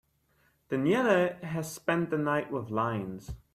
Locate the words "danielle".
0.69-1.35